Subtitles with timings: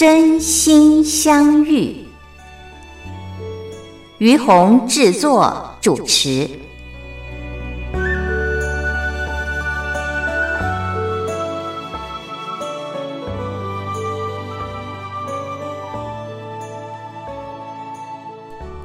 [0.00, 2.06] 真心相遇，
[4.16, 6.48] 于红制作主持。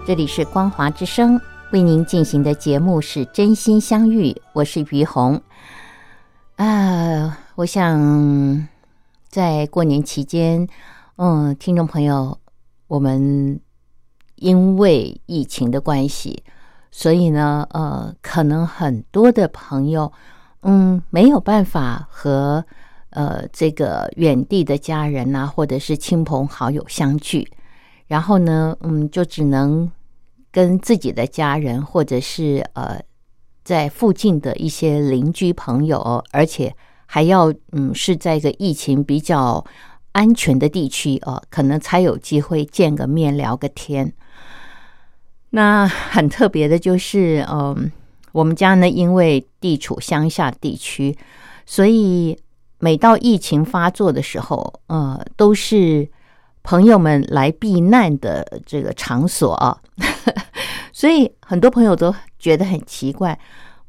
[0.05, 1.39] 这里是光华之声
[1.72, 5.41] 为您进行的节目是真心相遇，我是于红。
[6.57, 8.67] 啊，我想
[9.29, 10.67] 在过年期间。
[11.17, 12.38] 嗯，听众朋友，
[12.88, 13.58] 我们
[14.35, 16.44] 因为疫情的关系，
[16.91, 20.11] 所以呢，呃，可能很多的朋友，
[20.63, 22.66] 嗯，没有办法和
[23.11, 27.50] 呃这个远地的家人呐，或者是亲朋好友相聚，
[28.07, 29.89] 然后呢，嗯，就只能
[30.52, 33.00] 跟自己的家人，或者是呃
[33.63, 39.63] 在附近的一些邻居朋友，而且还要嗯是在一个疫情比较。
[40.16, 44.13] 安全的地区哦，可能才有机会见个面、聊个天。
[45.49, 47.91] 那很特别的就是，嗯，
[48.31, 51.17] 我们家呢，因为地处乡下地区，
[51.66, 52.38] 所以
[52.80, 56.09] 每到疫情发作的时候，呃，都是
[56.63, 59.78] 朋友们来避难的这个场所啊。
[60.94, 63.38] 所以很多朋友都觉得很奇怪，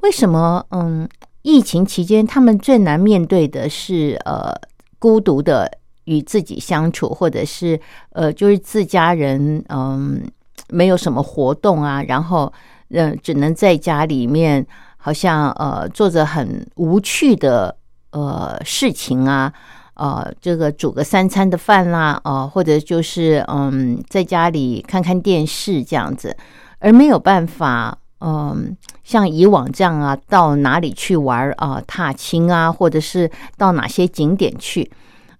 [0.01, 0.67] 为什么？
[0.71, 1.09] 嗯，
[1.43, 4.53] 疫情期间他们最难面对的是呃
[4.99, 5.71] 孤独的。
[6.06, 7.78] 与自己相处，或者是
[8.11, 10.22] 呃，就是自家人，嗯，
[10.69, 12.53] 没有什么活动啊，然后
[12.91, 14.66] 嗯，只能在家里面，
[14.97, 17.77] 好像呃，做着很无趣的
[18.11, 19.53] 呃事情啊，
[19.95, 26.37] 呃，这个煮个三餐的饭啦，呃，或者就是嗯，在家里看看电视这样子，
[26.78, 34.91] 而没有办法，嗯，像以往这样啊，到哪里去玩啊，踏青啊，或者是到哪些景点去。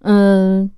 [0.09, 0.71] 嗯，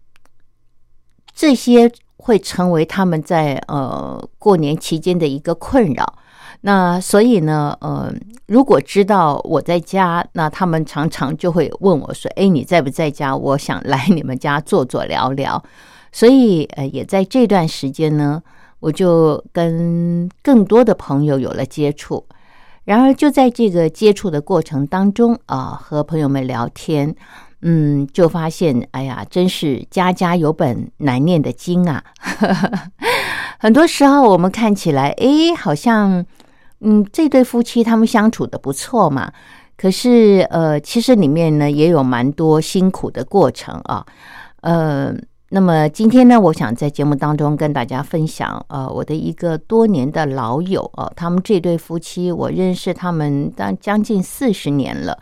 [1.34, 6.14] 这些会成为他们在呃过年期间的一个困扰。
[6.62, 8.10] 那所以呢，呃，
[8.46, 13.36] 如果知道我在家，那他们常常就会问我说：“哎，你在不在家？
[13.36, 15.62] 我想来你们家坐坐聊聊。”
[16.10, 18.42] 所以，呃，也在这段时间呢，
[18.80, 22.24] 我就跟更多的朋友有了接触。
[22.88, 27.14] 然而，就在这个接触的过程当中啊，和朋友们聊天。
[27.60, 32.02] 嗯，就发现，哎呀，真是家家有本难念的经啊！
[33.60, 36.24] 很多时候，我们看起来，哎，好像，
[36.80, 39.30] 嗯，这对夫妻他们相处的不错嘛。
[39.76, 44.06] 可是，呃，其实里面呢也有蛮多辛苦的过程啊。
[44.62, 45.14] 呃，
[45.50, 55.18] 那么今天呢，我想在节目当中跟大家分享，呃，我的一个多年的老友啊，他们这对夫妻，我认识他们当将近四十年了，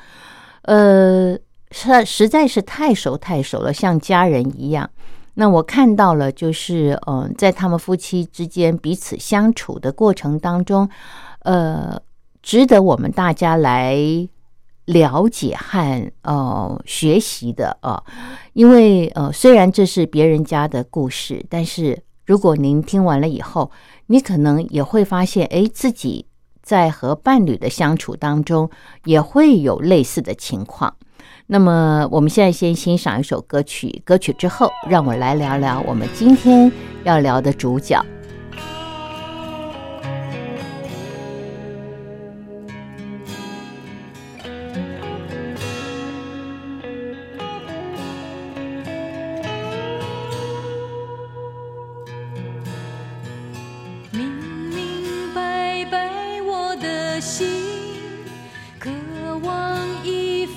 [0.62, 1.38] 呃。
[1.72, 4.88] 实实在是太熟太熟了，像家人一样。
[5.34, 10.88] 那我看到了，就是嗯，在他们夫妻之间彼此相处的过程当中，
[11.40, 12.00] 呃，
[12.40, 13.96] 值得我们大家来
[14.86, 18.02] 了解和呃学习的啊。
[18.54, 23.70] 因为呃，虽然这是别人家的故事，但是如果您听完了以后，
[24.06, 26.26] 你可能也会发现，哎，自己
[26.62, 28.68] 在和伴侣的相处当中
[29.04, 30.96] 也会有类似的情况。
[31.48, 34.02] 那么，我们现在先欣赏一首歌曲。
[34.04, 36.70] 歌曲之后，让我来聊聊我们今天
[37.04, 38.04] 要聊的主角。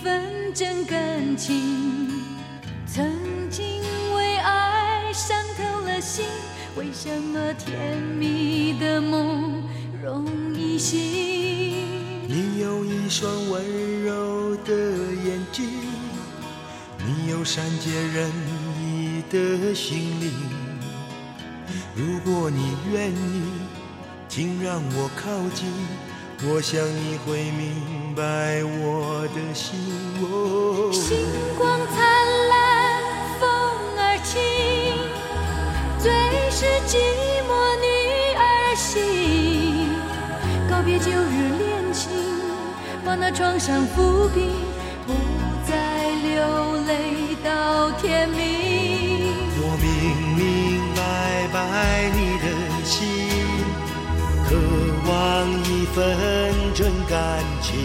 [0.01, 2.09] 份真感情
[2.87, 3.81] 曾经
[4.15, 6.25] 为爱伤透了心
[6.75, 9.63] 为什么甜蜜的梦
[10.01, 10.25] 容
[10.55, 10.99] 易醒？
[12.27, 15.67] 你有一双温柔的眼睛
[17.05, 18.31] 你有善解人
[18.79, 20.31] 意的心灵。
[21.95, 23.43] 如果你愿意
[24.29, 26.08] 请让我靠近。
[26.41, 29.77] 我想你会明白我的心。
[30.21, 31.27] 哦星
[31.57, 31.99] 光灿
[32.47, 32.57] 烂，
[33.39, 33.43] 风
[33.99, 34.39] 儿轻，
[35.99, 36.09] 最
[36.49, 36.95] 是寂
[37.43, 37.51] 寞
[37.83, 37.85] 女
[38.39, 38.41] 儿
[38.77, 39.91] 心。
[40.69, 42.07] 告别旧日恋情，
[43.03, 44.55] 把那创伤抚平，
[45.05, 45.13] 不
[45.67, 45.75] 再
[46.23, 48.39] 流泪到天明。
[49.61, 49.91] 我明
[50.39, 50.39] 明
[50.95, 50.99] 白
[51.51, 51.57] 白
[52.15, 52.45] 你的
[52.85, 52.95] 心。
[54.47, 54.55] 渴
[55.05, 55.11] 望
[55.51, 55.58] 一
[55.99, 57.77] 份真感情。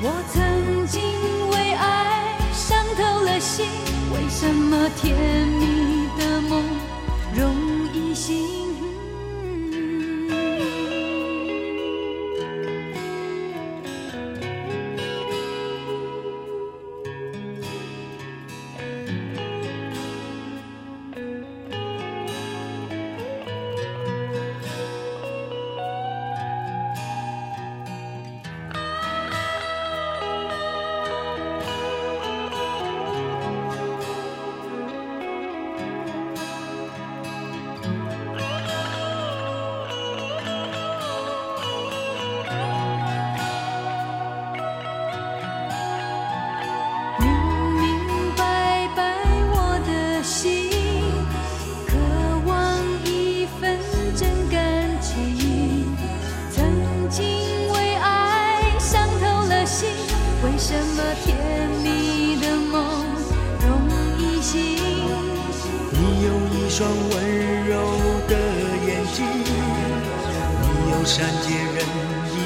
[0.00, 1.02] 我曾经
[1.50, 3.66] 为爱伤透了心，
[4.14, 5.16] 为什么甜
[5.48, 5.97] 蜜
[66.78, 67.74] 双温柔
[68.28, 68.32] 的
[68.86, 71.76] 眼睛，你有善解人
[72.30, 72.36] 意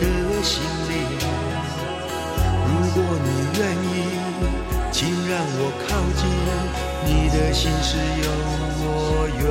[0.00, 0.02] 的
[0.42, 0.92] 心灵。
[2.64, 3.28] 如果你
[3.58, 3.94] 愿意，
[4.90, 4.96] 请
[5.28, 5.86] 让我靠
[6.16, 6.24] 近，
[7.04, 8.26] 你的心事有
[8.80, 8.88] 我
[9.36, 9.44] 愿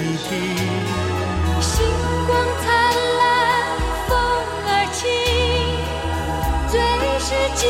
[0.30, 0.32] 听。
[1.60, 1.70] 星
[2.26, 2.32] 光
[2.64, 2.66] 灿
[3.20, 3.22] 烂，
[4.08, 4.10] 风
[4.64, 5.04] 儿轻，
[6.70, 6.74] 最
[7.20, 7.60] 是寂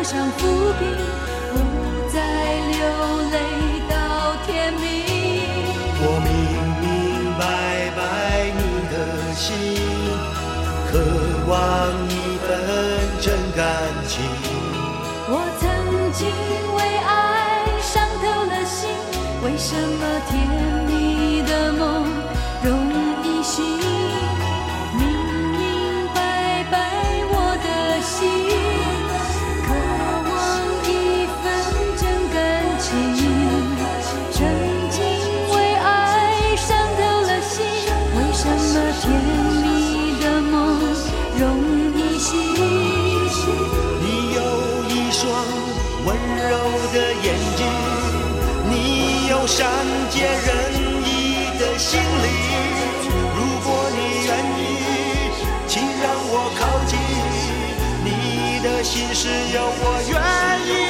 [0.00, 0.40] 把那创伤抚
[0.78, 0.82] 平，
[1.52, 1.56] 不
[2.08, 2.16] 再
[2.70, 2.74] 流
[3.30, 3.36] 泪
[3.90, 3.92] 到
[4.46, 4.80] 天明。
[6.00, 6.28] 我明
[6.80, 6.88] 明
[7.38, 7.40] 白
[7.94, 8.00] 白
[8.56, 8.58] 你
[8.88, 8.94] 的
[9.34, 9.46] 心，
[10.90, 10.92] 渴
[11.46, 11.52] 望
[12.08, 12.10] 一
[12.46, 12.48] 份
[13.20, 13.60] 真感
[14.08, 14.24] 情。
[15.28, 15.62] 我曾
[16.12, 16.18] 经
[16.74, 17.08] 为爱
[17.82, 17.92] 伤
[18.22, 18.88] 透了心，
[19.44, 20.32] 为什么甜
[55.70, 56.98] 请让我靠近，
[58.02, 60.18] 你的心事有我愿
[60.66, 60.89] 意。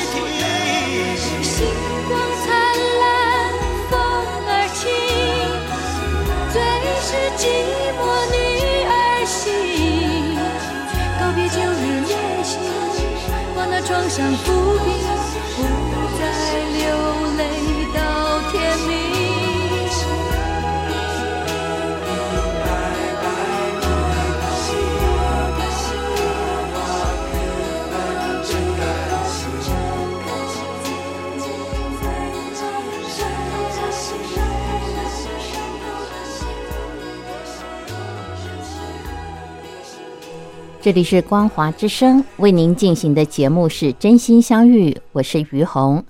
[40.90, 46.04] 这里是光华之声为您进行的节目是真心相遇，我是于红。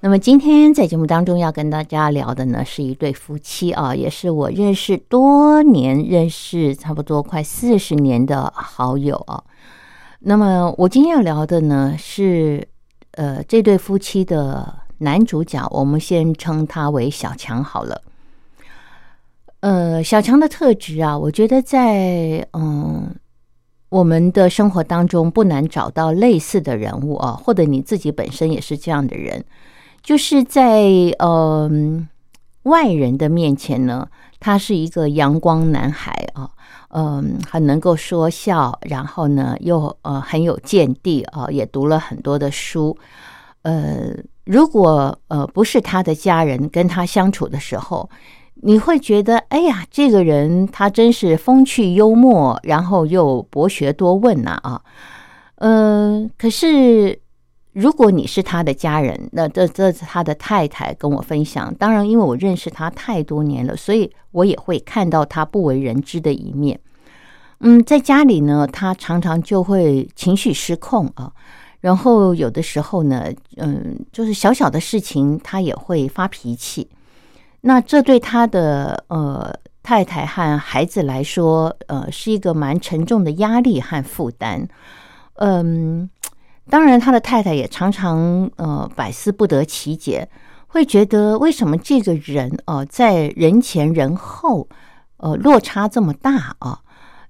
[0.00, 9.44] 那么今天在节目当中要跟大家聊的呢，是一对夫妻啊，也是我认识多年、认识差不多快四十年的好友啊。
[10.20, 12.66] 那么我今天要聊的呢是，
[13.10, 18.00] 呃，这对夫妻的男主角，我们先称他为小强好了。
[19.60, 23.14] 呃，小强的特质啊，我觉得在嗯。
[23.94, 29.44] 我们的生活当中不难找到类似的人物啊，或者你自己本身也是这样的人，
[30.02, 30.82] 就是在
[31.20, 31.70] 呃
[32.64, 34.08] 外人的面前呢，
[34.40, 36.50] 他是一个阳光男孩啊，
[36.88, 42.98] 嗯，很能够说笑，然后呢又呃很有见地啊，也读了很多的书，
[43.62, 44.10] 呃，
[44.44, 48.10] 如果呃不是他的家人跟他相处的时候。
[48.62, 54.80] 你会觉得，哎呀，这个人他真是风趣幽默，然后又博学多问呐啊，
[55.56, 57.18] 嗯，可是
[57.72, 61.74] 如果你是他的家人，那这这是他的太太跟我分享。
[61.74, 66.80] 当然，因为我认识他太多年了，所以我也会看到他不为人知的一面。
[67.60, 71.32] 嗯，在家里呢，他常常就会情绪失控啊，
[71.80, 76.88] 然后有的时候呢，嗯，就是小小的事情他也会发脾气。
[77.66, 79.52] 那这对他的呃
[79.82, 84.68] 太太和孩子来说，呃，是一个蛮沉重的压力和负担。
[85.36, 86.08] 嗯。
[86.70, 90.26] 当然，他的太太也常常呃百思不得其解，
[90.66, 94.66] 会觉得为什么这个人哦在人前人后
[95.18, 96.80] 呃落差这么大啊？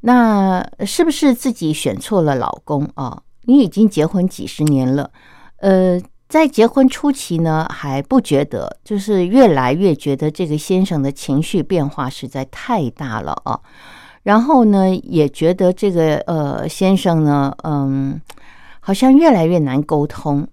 [0.03, 3.23] 那是不是自己选错了老公啊？
[3.43, 5.11] 你已经结婚几十年了，
[5.57, 6.01] 呃，
[6.35, 13.61] 在结婚初期呢还不觉得，就是越来越觉得这个先生的情绪变化实在太大了啊。
[14.25, 18.21] 然后呢，也觉得这个呃先生呢，嗯。
[18.87, 20.47] 好像越来越难沟通。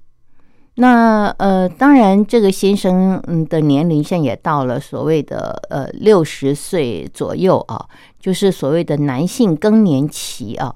[0.76, 7.86] 那呃，当然，这个先生嗯的年龄现在也到了所谓的呃六十岁左右啊，
[8.22, 10.74] 就是所谓的男性更年期啊。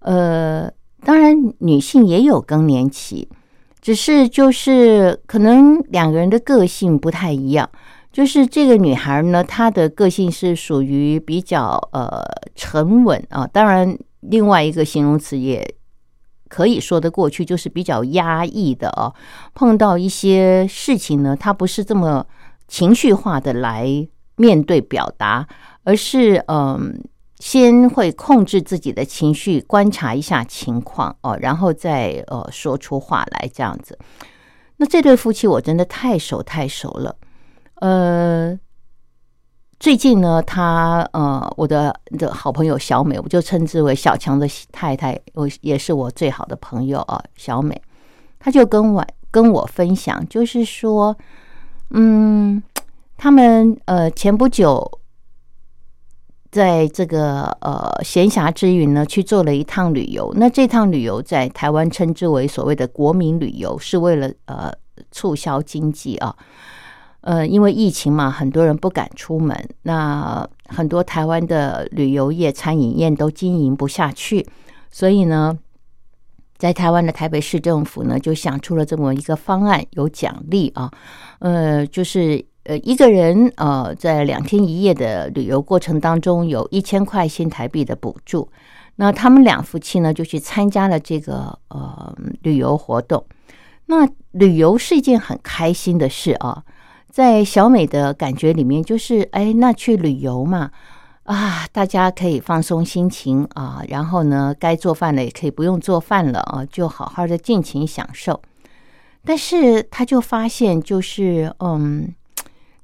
[0.00, 0.70] 呃，
[1.02, 3.26] 当然女性也有更年期，
[3.80, 7.68] 只是就是可能两个人的个性不太一样。
[8.12, 12.22] 就是这个女孩呢，她的个性是属于比较呃
[12.54, 13.46] 沉稳啊。
[13.46, 15.74] 当然，另外一个形容词也。
[16.52, 19.14] 可以说得过去，就是比较压抑的哦。
[19.54, 22.26] 碰到一些事情呢，她不是这么
[22.66, 23.86] 情绪化的来
[24.34, 25.46] 面对表达，
[25.84, 27.00] 而是嗯，
[27.40, 33.98] 先会控制自己的情绪，观察一下情况哦，然后再呃说出话来这样子。
[34.76, 37.16] 那这对夫妻我真的太熟太熟了，
[37.80, 38.56] 呃。
[39.80, 47.18] 最近呢，他呃，我的的好朋友小美，我就称之为小强的太太，我也是我最好的朋友啊。
[47.34, 47.80] 小美，
[48.38, 51.16] 他就跟我跟我分享，就是说，
[51.92, 52.62] 嗯，
[53.16, 54.99] 他们呃前不久
[56.50, 60.32] 在这个呃闲暇之余呢，去做了一趟旅游。
[60.36, 64.72] 那这趟旅游在台湾称之为所谓的国民旅游，是为了呃
[65.10, 66.34] 促销经济啊。
[67.22, 74.46] 呃，因为疫情嘛，很多人不敢出门，那很多台湾的旅游业、餐饮业都经营不下去，
[74.90, 75.58] 所以呢，
[76.56, 80.90] 在台湾的台北市政府呢，就想出了这么一个方案，有奖励啊，
[81.40, 88.48] 呃，就是呃一个人呃在两天一夜的旅游过程当中，有一千块新台币的补助，
[88.94, 93.24] 那他们两夫妻呢就去参加了这个呃旅游活动，
[93.86, 96.62] 那旅游是一件很开心的事啊。
[97.10, 100.70] 在小美的感觉里面，就是哎，那去旅游嘛，
[101.24, 108.40] 啊，大家可以放松心情啊，然后呢，该做饭的也可以不用做饭了啊，就好好的尽情享受。
[109.24, 112.14] 但是他就发现，就是嗯，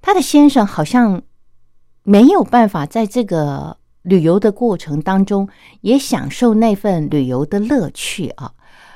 [0.06, 1.20] 他的先生好像
[2.04, 5.48] 没有办法在这个旅游的过程当中
[5.80, 8.52] 也享受那份旅游的乐趣啊，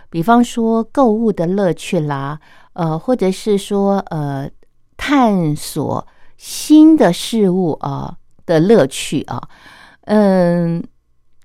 [0.09, 2.38] 比方说购物的乐趣啦，
[2.75, 4.49] 呃，或者是说呃。
[4.97, 9.49] 探索新的事物啊的乐趣啊，
[10.02, 10.85] 嗯，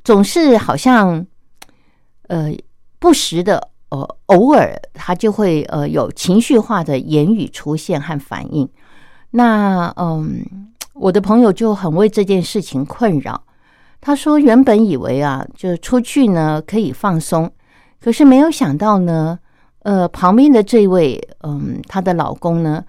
[0.03, 1.25] 总是好像
[2.27, 2.53] 呃
[2.99, 8.69] 不时的呃偶尔他就会呃有情绪化的言语出现和反应。
[9.35, 10.45] 那嗯，
[10.93, 13.43] 我的朋友就很为这件事情困扰。
[13.99, 17.51] 他说，原本以为啊，就出去呢可以放松，
[17.99, 19.37] 可是没有想到呢，
[19.79, 22.83] 呃，旁边的这位嗯，她的老公呢。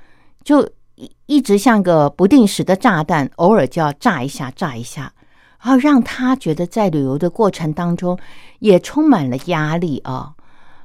[0.44, 0.62] 就
[0.94, 5.12] 一一直像个不定时的炸弹，偶尔就要炸一下，炸一下，
[5.60, 8.16] 然后让他觉得在旅游的过程当中
[8.60, 10.32] 也充满了压力啊，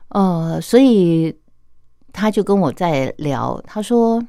[0.08, 1.32] 呃，所以
[2.12, 4.20] 他就跟我在聊，他说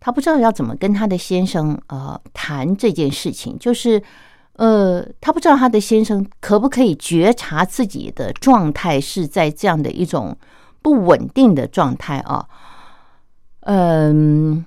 [0.00, 4.02] 他不知道要怎么跟他的先生呃谈这件事情，就是
[4.54, 10.36] 呃，他不知道他的先生可不可以觉察自己的状态是在这样的一种
[10.82, 12.46] 不稳定的状态啊。
[13.60, 14.64] 嗯，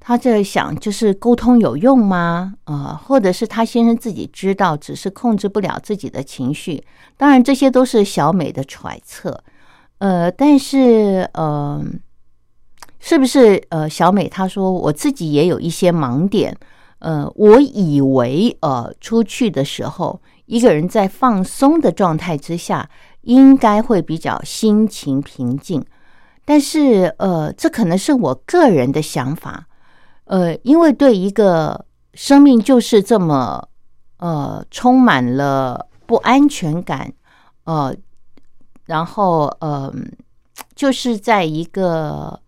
[0.00, 2.54] 他在想，就是沟通有用吗？
[2.64, 6.84] 啊，或者是他先生自己知道，只是控制不了自己的情绪。
[7.16, 9.42] 当然，这些都是小美的揣测。
[9.98, 11.80] 呃，但是，呃，
[13.04, 13.60] 是不是？
[13.70, 16.56] 呃，小美她说，我自己也有一些盲点。
[17.00, 22.88] 呃，我以为，呃，出去的时候，一个人在放松的状态之下，
[23.22, 25.84] 应该会比较心情平静。
[26.44, 29.66] 但是，呃，这可能是我个人的想法，
[30.26, 33.68] 呃，因为对一个生命就是这么，
[34.18, 37.12] 呃，充满了不安全感，
[37.64, 37.92] 呃，
[38.86, 39.92] 然后，呃，
[40.76, 42.38] 就是在一个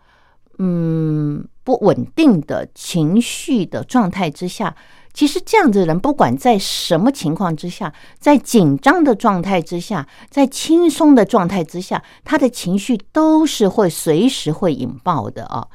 [0.58, 4.75] 嗯不稳定的情绪的状态之下。
[5.12, 15.68] 其实这样子的人，不管在什么情况之下，在紧张的状态之下，在轻松的状态之下，他的情绪都是会随时会引爆的啊。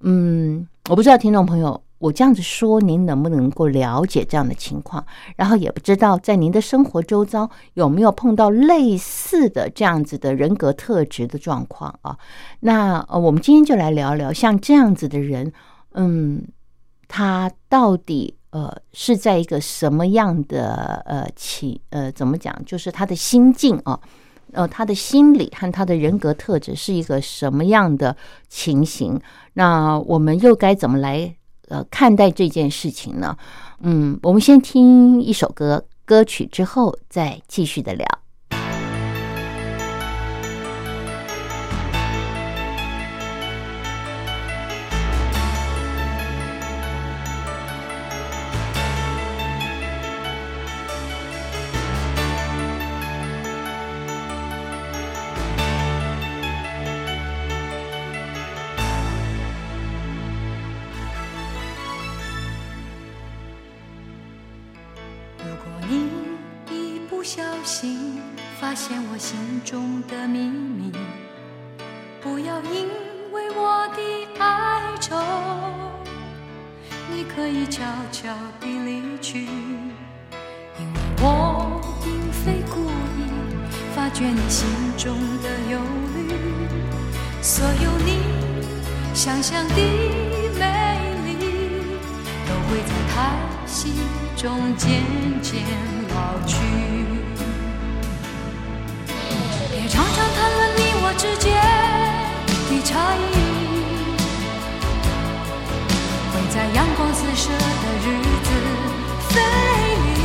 [0.00, 5.04] 嗯，我不知道听众朋友，我这样子说，您能不能够了解这样的情况？
[5.36, 12.18] 然后也不知道在您的生活周遭有没有碰到类似的这样子的人格特质的状况啊？
[12.60, 15.52] 那呃，我们今天就来聊聊像这样子的人，
[15.92, 16.46] 嗯，
[17.08, 18.36] 他到底。
[18.54, 22.54] 呃，是在一个什么样的呃情呃怎么讲？
[22.64, 23.98] 就是他的心境啊，
[24.52, 28.16] 呃，他的心理和他的人格特质是一个什么样的
[28.48, 29.20] 情形？
[29.54, 31.34] 那我们又该怎么来
[31.68, 33.36] 呃看待这件事情呢？
[33.80, 38.06] 嗯，我们先听一首歌歌曲之后再继续的聊。
[68.86, 70.92] 见我心中的秘密，
[72.20, 72.86] 不要因
[73.32, 75.16] 为我的哀愁，
[77.10, 78.28] 你可以悄悄
[78.60, 79.46] 地离去。
[80.78, 83.24] 因为我并非故意
[83.96, 85.80] 发觉你心中的忧
[86.14, 86.34] 虑，
[87.40, 88.20] 所有你
[89.14, 89.76] 想象的
[90.58, 91.40] 美丽
[92.46, 93.16] 都会在叹
[93.66, 93.94] 息
[94.36, 95.00] 中渐
[95.40, 95.62] 渐
[96.14, 97.13] 老去。
[99.84, 101.52] 也常常谈论你我之间
[102.70, 103.36] 的差异，
[106.32, 108.02] 会在阳光四射的日
[108.44, 108.48] 子
[109.28, 109.32] 飞
[110.08, 110.16] 离。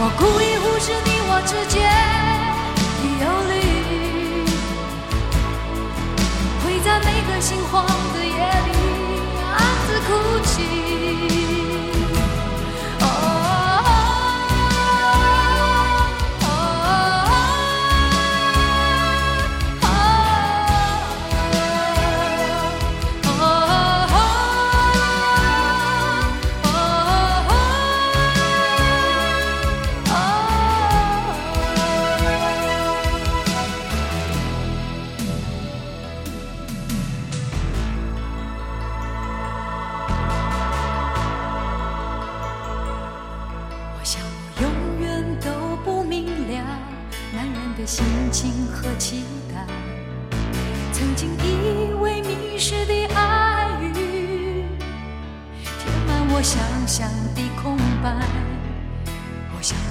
[0.00, 1.76] 我故意忽视你我之间
[2.96, 3.54] 的忧虑，
[6.64, 7.84] 会在每个心慌
[8.14, 8.72] 的夜里
[9.52, 9.54] 暗
[9.86, 10.08] 自哭
[10.46, 11.67] 泣。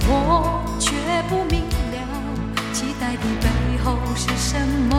[0.08, 0.90] 我却
[1.28, 1.98] 不明了，
[2.72, 3.48] 期待的背
[3.84, 4.94] 后是什么？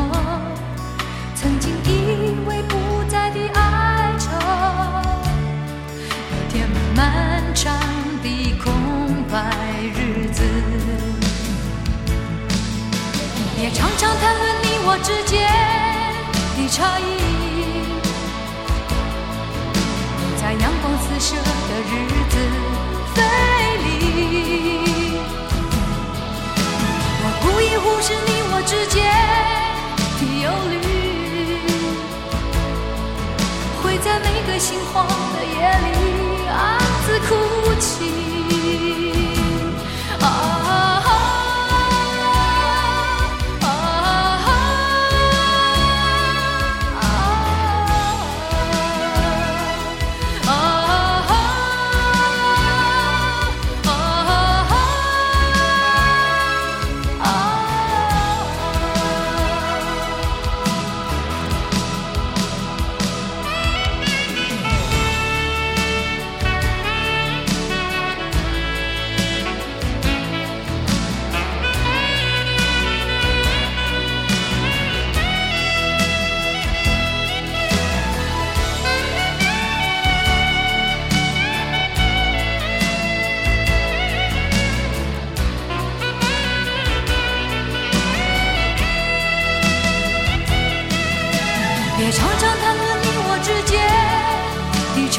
[1.36, 2.76] 曾经以为不
[3.08, 4.30] 再的哀愁，
[6.32, 7.74] 一天漫长
[8.22, 8.28] 的
[8.62, 8.74] 空
[9.32, 9.38] 白
[9.96, 10.44] 日子。
[13.62, 15.40] 也常常谈论你我之间
[16.56, 17.02] 的差异，
[20.40, 21.42] 在阳光四射的
[21.88, 21.92] 日
[22.30, 22.36] 子
[23.16, 23.49] 飞。
[27.82, 28.98] 乎是你我之间
[30.20, 30.76] 的忧虑，
[33.82, 35.88] 会在每个心慌的夜里
[36.50, 36.58] 暗
[37.06, 37.30] 自哭
[37.80, 37.88] 泣。
[40.22, 40.49] 啊。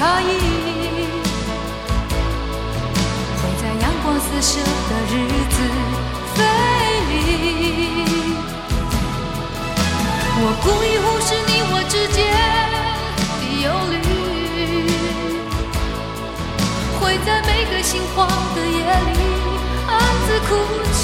[0.00, 0.24] 差异
[3.36, 5.12] 会在阳光四射的日
[5.50, 5.54] 子
[6.34, 6.38] 飞
[7.10, 7.12] 离
[10.42, 12.18] 我故意忽视你我之间
[13.36, 13.94] 的忧虑
[16.98, 18.18] 会在每个心慌
[18.54, 19.12] 的夜里
[19.86, 19.90] 暗
[20.26, 20.50] 自哭
[20.94, 20.99] 泣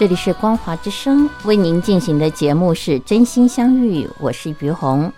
[0.00, 5.12] 这里是光华之声为您进行的节目是真心相遇，我是于红。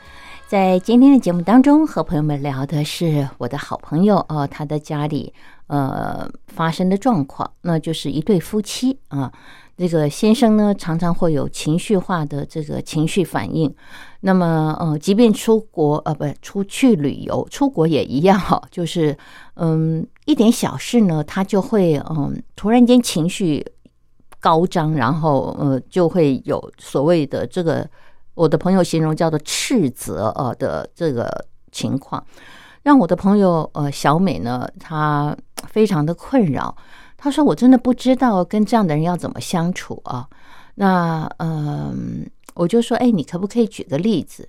[0.49, 5.33] 在今天的节目当中，和朋友们聊的是我的好朋友哦，他的家里
[5.68, 9.33] 呃发生的状况，那就是一对夫妻啊。
[9.77, 13.73] 这个先生呢，常常会有情绪化的这个情绪反应。
[14.23, 19.16] 那么，呃，即便出国，呃，不，出去旅游，出国也一样哈，就是，
[19.55, 23.64] 嗯，一点小事呢，他就会，嗯，突然间情绪
[24.42, 27.88] 高涨，然后，呃，就会有所谓的这个，
[28.35, 32.22] 我的朋友形容叫做斥责呃的这个情况，
[32.83, 35.35] 让我的朋友呃小美呢，她
[35.68, 36.76] 非常的困扰。
[37.16, 40.28] 她说：“我真的不知道跟这样的人要怎么相处啊。”
[40.74, 44.48] 那嗯，我就说：“哎，你可不可以举个例子？”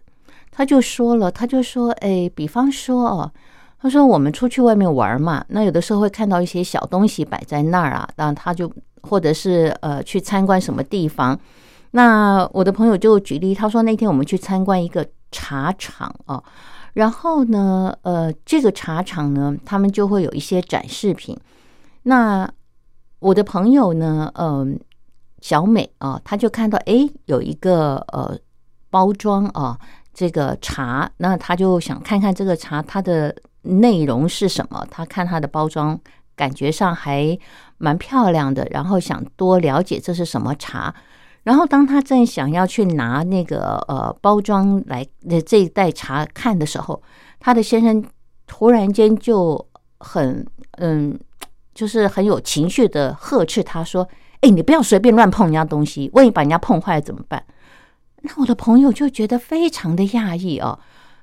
[0.50, 3.32] 她就说了，她就说：“哎，比方说哦，
[3.80, 8.72] 她说我们出去外面玩嘛，那有的时候会看到一些小东西摆在那儿啊，那她就
[9.04, 11.40] 或者是呃去参观什么地方。
[11.92, 16.44] 那我的朋友就举例，他说那天我们去参观一个茶厂啊，
[16.94, 21.38] 然后呢，呃，这个茶厂呢，他们就会有一些展示品。
[22.04, 22.50] 那
[23.20, 24.80] 我的朋友呢，嗯、
[25.40, 28.38] 小美啊，她就看到诶有一个呃
[28.90, 29.78] 包装啊，
[30.14, 34.86] 这个茶，那她就想看看这个茶它的内容是什么。
[34.90, 36.00] 她看它的包装，
[36.36, 37.38] 感觉上还
[37.78, 40.94] 蛮漂亮的，然后想多了解这是什么茶。
[41.44, 45.06] 然后当他正想要去拿那个呃包装来
[45.46, 47.02] 这一袋茶看的时候，
[47.40, 48.04] 她的先生
[48.48, 49.68] 突然间就
[50.00, 50.46] 很
[50.78, 51.20] 嗯。
[51.76, 54.08] 就是很有情绪的呵斥他说
[54.42, 57.44] ：“哎，你不要随便乱碰人家东西，万一把人家碰坏了怎么办？”
[58.22, 60.78] 那我的朋友就觉得非常的讶异哦，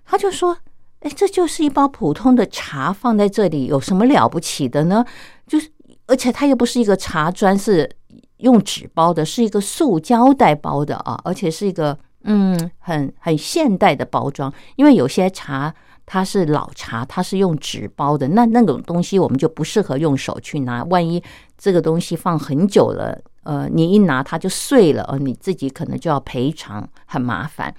[0.05, 0.59] 他就说
[1.01, 5.05] ：“哎，这就是一包普通的茶放在这里，有什么了不起的呢？
[5.47, 5.71] 就是
[6.07, 7.91] 而且它又不是一个茶砖，是
[8.39, 15.75] 用纸包的，是一个塑胶袋包的啊，而且是一个嗯很很现代的包装，因为有些茶。”
[16.13, 20.83] 它是老茶，它是用纸包的，那那种东西我们就不适合用手去拿。
[20.91, 21.23] 万一
[21.57, 27.73] 这个东西放很久了，呃，你一拿它就碎了，呃，你自己可能就要赔偿，很麻烦。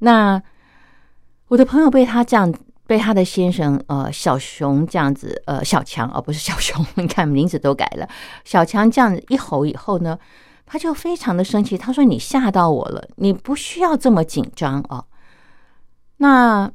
[0.00, 0.42] 那
[1.48, 2.52] 我的朋友被他这样，
[2.86, 8.08] 被他的先生呃小熊这样子，呃小强而不是小熊， 你看名字都改了。
[8.44, 10.18] 小强这样一吼以后呢，
[10.66, 15.04] 他就非常的生气，他说：“你吓到我了，你不需要这么紧张啊。”
[16.18, 16.70] 那。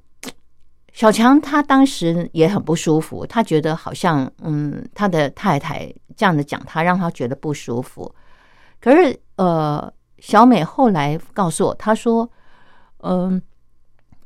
[0.96, 8.14] 小强他当时也很不舒服，他觉得好像嗯，他的太太这样的讲他，让他觉得不舒服。
[8.80, 12.30] 可是呃，小美后来告诉我，她说
[13.02, 13.42] ：“嗯，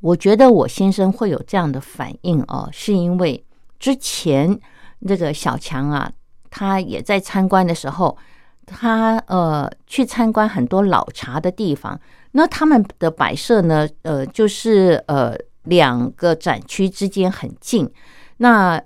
[0.01, 3.45] 我觉得我先生会有这样的反应哦，是因为
[3.79, 4.59] 之前
[4.99, 6.11] 那个小强啊，
[6.49, 8.17] 他也在参观的时候，
[8.65, 11.99] 他呃去参观很多老茶的地方，
[12.31, 17.91] 那他们的摆设呢，呃，就是呃。”两个展区之间很近，
[18.37, 18.81] 那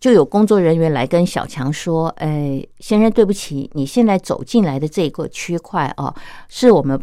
[0.00, 6.12] 就有工作人员来跟小强说：“哎，先生，对不起，你现在走进来的这个区块啊，
[6.48, 7.00] 是我们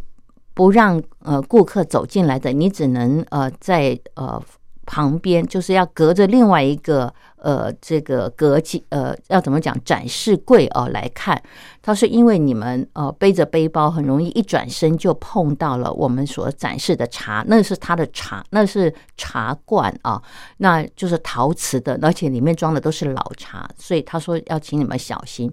[0.59, 4.43] 不让呃顾客走进来的，你只能呃在呃
[4.85, 11.41] 旁边，就是要隔着另外一个。”呃，这个隔几呃，要怎么讲展示柜哦来看，
[11.81, 20.21] 他说因为你们呃背着背包，很容易一转身就碰到了我们所展示的茶，那是他的茶，那是茶罐啊，
[20.57, 25.49] 那就是陶瓷的，而且里面装的都是老茶，所以他说要请你们小心。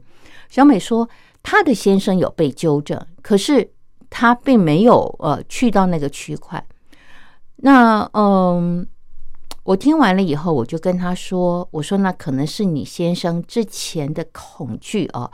[0.48, 1.08] 小美说，
[1.40, 3.70] 她的先生有被纠正，可是
[4.10, 6.64] 他并没有呃去到那个区块。
[7.56, 8.86] 那嗯。
[9.66, 15.28] 我听完了以后，我就跟他说：“我说那可能是你先生之前的恐惧哦，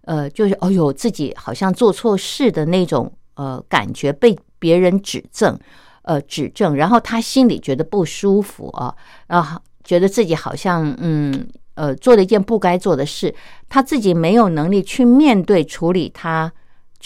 [0.00, 5.56] 呃，就是哦呦，自己好像做错事的那种呃感觉，被别人指正，
[6.02, 8.92] 呃指正，然后他心里觉得不舒服啊，
[9.28, 13.32] 啊，觉得自己好像嗯呃做了一件不该做的事，
[13.68, 16.52] 他自己没有能力去面对处理他。”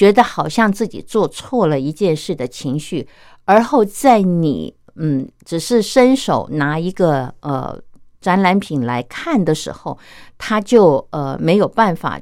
[0.00, 3.06] 觉得好像自己做错了一件事的情绪，
[3.44, 7.78] 而后在你嗯只是伸手拿一个呃
[8.18, 9.98] 展览品来看的时候，
[10.38, 12.18] 他就呃没有办法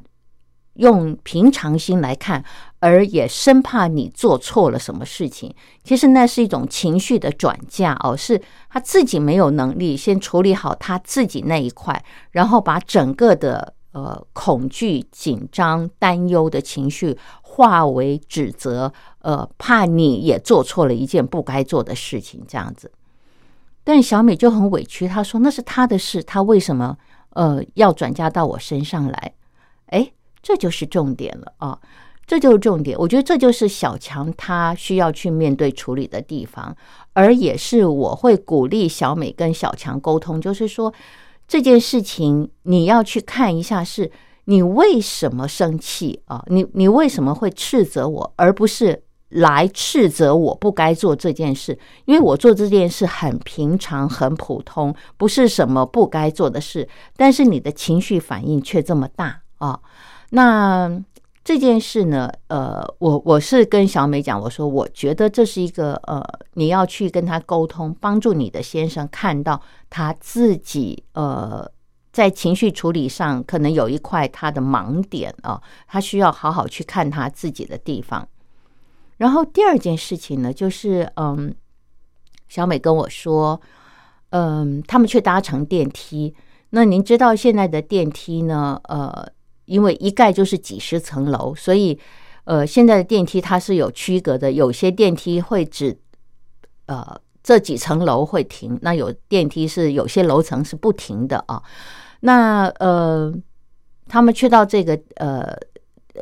[0.75, 2.45] 用平常心来看，
[2.81, 5.55] 而也生怕你做错了什么事情。
[5.85, 22.91] 其实那是一种情绪的转嫁哦，是他自己没有能力先处理好他自己那一块，然后把整个的呃恐惧、紧张、担忧的情绪化为指责，呃，怕你也做错了一件不该做的事情，这样子。
[23.85, 26.97] 但小美就很委屈，她说那是她的事，她为什么
[27.31, 29.33] 呃要转嫁到我身上来？
[29.87, 30.13] 哎。
[30.41, 31.79] 这就是重点了啊！
[32.25, 32.97] 这就是重点。
[32.97, 36.75] 我觉得这就是小强他需要去面对处理的地方，
[37.13, 40.95] 而也是我会鼓励小美跟小强沟通，就是说
[41.49, 44.13] 这件事情你要去看一下，是
[44.45, 46.45] 你为什么生气啊？
[46.49, 51.79] 你你为什么会斥责我，而不是来斥责我不该做这件事？
[52.05, 59.81] 因为我做这件事很平常、很普通，不是什么不该做的事，但是你的情绪反应却这么大啊！
[60.31, 61.03] 那
[61.49, 62.31] 这件事呢？
[62.49, 69.59] 呃，我我是跟小美讲，我说我觉得这是一个呃，你要去跟他沟通，帮助你的先生看到
[69.89, 71.67] 他自己呃，
[72.13, 78.29] 在情绪处理上可能有一块他的盲点啊，他需要好好去看他自己的地方。
[79.17, 81.55] 然后第二件事情呢，就是嗯，
[82.47, 83.59] 小美跟我说，
[84.33, 86.35] 嗯，他们去搭乘电梯。
[86.69, 88.79] 那您知道现在的电梯呢？
[88.85, 89.33] 呃。
[89.69, 91.99] 因为一盖就是几十层楼，所以，
[92.45, 95.95] 呃，现在的电梯它是有区隔的，有些电梯会只，
[96.87, 101.63] 呃，这几层楼会停，那有电梯是有些楼层是不停的啊。
[102.21, 103.31] 那呃，
[104.09, 105.55] 他们去到这个呃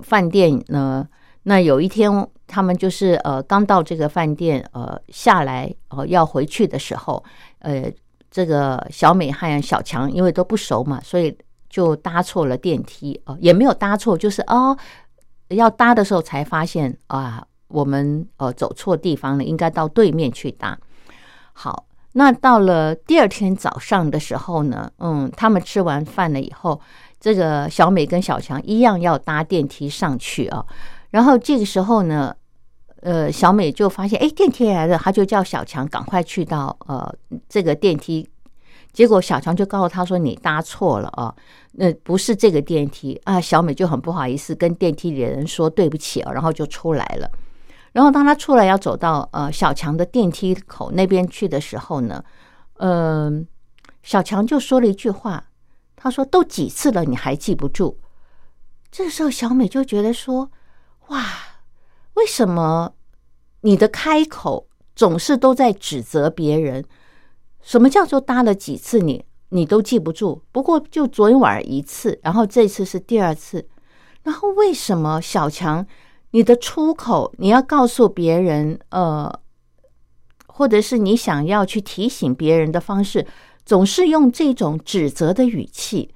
[0.03, 1.07] 饭店呢，
[1.45, 7.23] 那有一天他们就是呃刚到这个饭店呃下来呃要回去的时候，
[7.61, 7.89] 呃，
[8.29, 11.39] 这个小美和小强因为都不熟嘛，所以。
[11.77, 14.75] 就搭错了电梯哦，也没有搭错，就是哦，
[15.49, 20.79] 要搭的时候才发现啊，我们呃走错地方了，应该到对面去搭。
[21.53, 21.85] 好，
[22.15, 26.81] 那到了第二天早上的时候呢，嗯，他们吃完饭了以后，
[27.21, 30.65] 这个小美跟小强一样要搭电梯上去啊。
[31.11, 32.35] 然后这个时候呢，
[33.03, 37.15] 呃，小美就发现哎，电梯来了，她就叫小强赶快去到呃
[37.51, 38.27] 这个电梯。
[38.97, 41.35] 结果小强就告诉他说：“你搭错了啊，
[41.73, 47.31] 那不是这个电梯啊。”小美就很不好意思跟电梯里的人说对不起啊，然后就出来了。
[47.93, 52.25] 然后当他出来要走到呃小强的电梯口那边去的时候呢，
[52.79, 53.47] 嗯，
[54.03, 55.45] 小强就说了一句话，
[55.95, 57.99] 他说：“都几次了，你还记不住？”
[58.91, 60.51] 这时候小美就觉得说
[61.09, 61.23] ：“哇，
[62.15, 62.95] 为什么
[63.61, 66.83] 你的开口总是都在指责别人？”
[67.67, 70.41] 什么叫做搭了几次你你都记不住？
[70.53, 73.67] 不过就昨天晚上一次，然后这次是第二次，
[74.23, 75.85] 然后为什么小强
[76.31, 79.41] 你的出口你要告诉别人，呃，
[80.47, 83.27] 或者是你想要去提醒别人的方式，
[83.65, 86.15] 总是用这种指责的语气？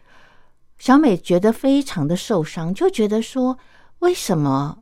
[0.78, 3.58] 小美觉得非常的受伤，就觉得说，
[3.98, 4.78] 为什么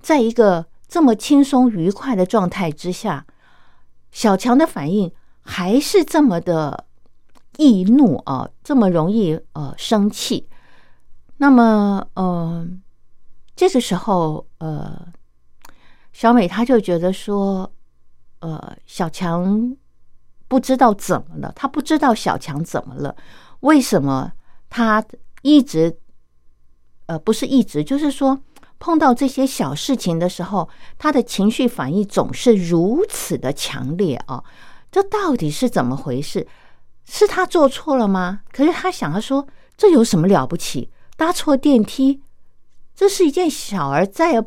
[0.00, 3.26] 在一个这么轻松愉快的状态之下，
[4.10, 5.12] 小强的反应？
[5.44, 6.86] 还是这么的
[7.58, 10.48] 易怒啊，这么容易呃生气。
[11.36, 12.66] 那么呃，
[13.54, 15.12] 这个时候呃，
[16.12, 17.70] 小美她就觉得说，
[18.40, 19.76] 呃，小强
[20.48, 23.14] 不知道怎么了，他不知道小强怎么了，
[23.60, 24.32] 为什么
[24.70, 25.04] 他
[25.42, 25.98] 一直
[27.06, 28.40] 呃不是一直，就是说
[28.78, 34.42] 碰到这些小事情的时候，他的情绪反应总是如此的强烈啊。
[34.94, 36.46] 这到底是怎么回事？
[37.04, 38.42] 是他做错了吗？
[38.52, 39.44] 可是他想要说，
[39.76, 40.88] 这有什么了不起？
[41.16, 42.22] 搭错电梯，
[42.94, 44.40] 这是一件小而再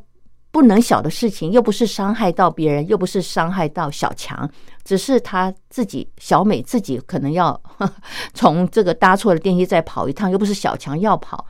[0.49, 4.49] 不能小的事情，又不是伤害到别人，又不是伤害到小强，
[4.85, 7.61] 只是他自己小美自己可能要
[8.33, 11.45] 从这个搭错了电梯再跑一趟，又不是小强要跑。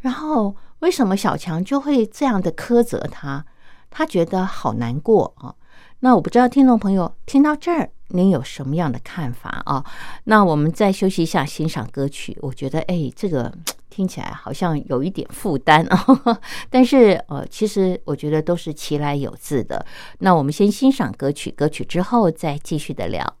[0.00, 3.46] 然后为什么小强就会这样的苛责他？
[3.90, 5.54] 他觉得好难过啊！
[6.00, 7.90] 那我不知道听众朋友听到这儿。
[8.12, 9.84] 您有什么样的看法啊？
[10.24, 12.36] 那我们再休息一下，欣赏歌曲。
[12.40, 13.52] 我觉得，哎，这个
[13.88, 16.04] 听起来好像有一点负担啊。
[16.68, 19.86] 但是，呃，其实我觉得都是其来有自的。
[20.18, 23.36] 那我们先欣赏歌曲，歌曲之后再继续的聊。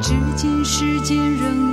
[0.01, 1.64] 只见世间仍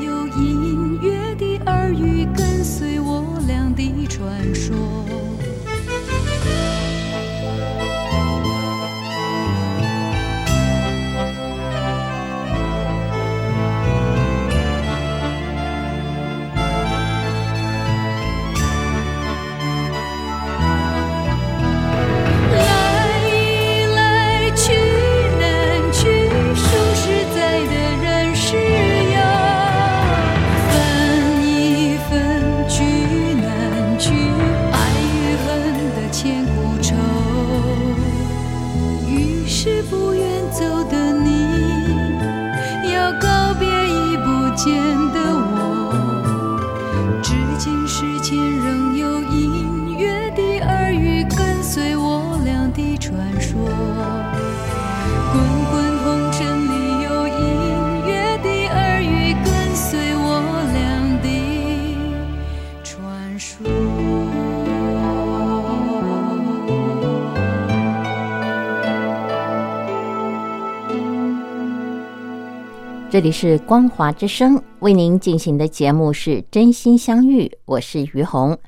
[73.22, 78.58] 这里是光华之声为您进行的节目是《真心相遇》，我是于红。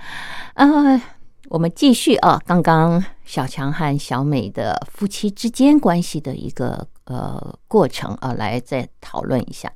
[0.54, 1.02] 呃，
[1.48, 9.72] 我们继续啊，刚刚小强和小美的夫妻之间关系的一个呃过程啊，来再讨论一下。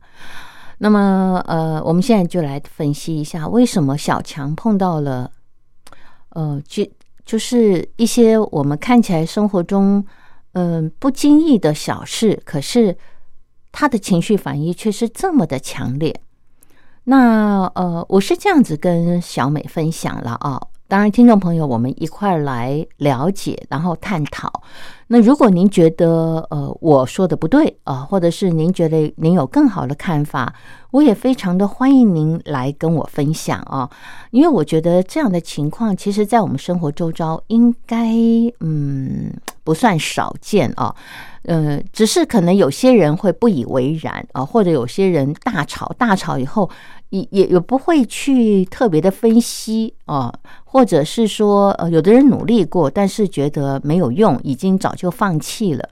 [0.79, 5.29] 那么呃，我们现在就来分析一下，为什么小强碰到了
[6.29, 6.87] 呃，就
[7.25, 10.07] 就是一些我们看起来生活中
[10.53, 12.97] 嗯、不经意的小事，可是。
[13.73, 16.21] 他的情绪反应却是这么的强烈。
[17.05, 20.61] 那呃，我是这样子跟小美分享了啊。
[20.89, 24.63] 当然，听众朋友，我们一块来了解，然后探讨。
[25.09, 30.55] 那如果您觉得呃我说的不对啊、或者是您觉得您有更好的看法，
[30.91, 33.89] 我也非常的欢迎您来跟我分享啊。
[34.31, 38.07] 因为我觉得这样的情况，其实在我们生活周遭应该
[38.61, 39.31] 嗯
[39.69, 40.95] 不算少见啊。
[41.43, 46.71] 呃，只是可能有些人会不以为然啊，或者有些人大吵大吵以后，
[47.11, 50.33] 也也也不会去特别的分析啊，
[50.65, 55.87] 或者是说，呃，有的人努力过，但是觉得没有用，已经早就放弃了。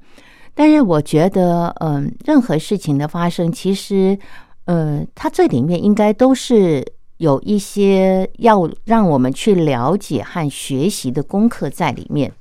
[0.55, 4.19] 但是我觉得，嗯、任何事情的发生，其实，
[4.65, 6.83] 呃，它这里面应该都是
[7.19, 12.33] 有一些要让我们去了解和学习的功课在里面。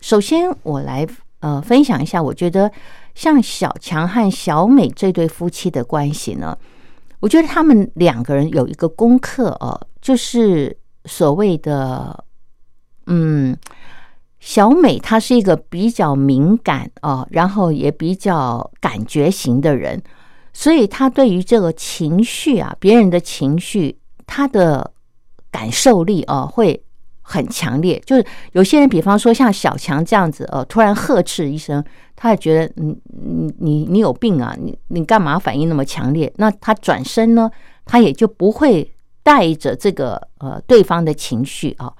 [0.00, 1.06] 首先，我来
[1.40, 2.70] 呃分享一下，我觉得
[3.14, 6.56] 像小强和小美这对夫妻的关系呢，
[7.20, 12.24] 我觉得他们两个人有一个功课哦、就是所谓的
[13.06, 13.56] 嗯。
[14.42, 20.02] 小美她是一个比较敏感哦，然后也比较感觉型的人，
[20.54, 24.92] 所以她对于这个情绪啊，别人的情绪，她的
[25.50, 26.82] 感受力哦会
[27.30, 28.02] 很强烈。
[28.04, 31.82] 就是有些人，比方说像小强这样子，呃，突然呵斥一声，
[32.16, 36.32] 他也觉得你你你你有病啊，你你干嘛反应那么强烈？
[36.36, 37.50] 那他转身呢，
[37.84, 41.92] 他也就不会带着这个呃对方的情绪啊。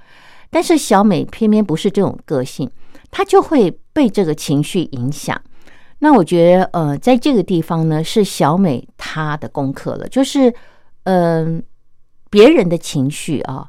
[0.51, 2.69] 但是小美偏偏不是这种个性，
[3.13, 5.41] 她就会被这个情绪影响。
[6.01, 10.53] 那我觉得，呃，在这个地方呢，是小美她的功课了，就是，
[11.05, 11.63] 嗯、
[12.31, 13.69] 别人的情绪啊，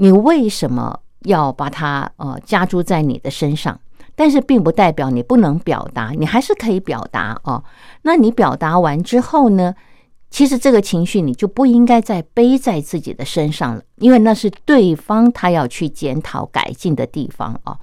[0.00, 3.78] 你为什么要把它呃加诸在你的身上？
[4.14, 7.62] 但是并不代表你不能表达，你还是可以表达哦。
[8.02, 9.74] 那你表达完之后呢，
[10.30, 17.78] 其实这个情绪你就不应该再背在自己的身上了，因为那是对方他要去检讨改进的地方啊、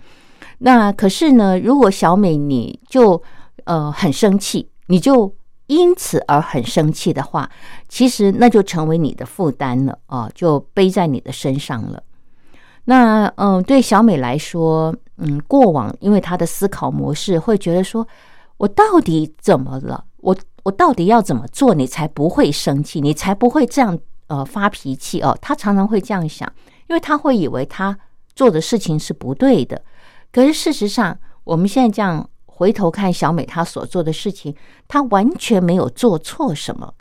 [0.59, 3.21] 那可是呢，如果小美你就
[3.65, 5.33] 呃很生气，你就
[5.67, 7.49] 因此而很生气的话，
[7.87, 12.01] 其实那就成为你的负担了啊、就背在你的身上了。
[12.85, 18.07] 那嗯，对小美来说，嗯，过往因为她的思考模式会觉得说，
[18.57, 20.05] 我到底怎么了？
[20.17, 25.37] 我我到底要怎么做，你才不会生气，你才不会这样呃发脾气哦？
[25.41, 26.51] 她常常会这样想，
[26.87, 27.97] 因为她会以为她
[28.33, 29.81] 做的事情是不对的。
[30.31, 34.55] 可是事实上，我们现在这样回头看小美她所做的事情，
[34.87, 36.91] 她完全没有做错什么。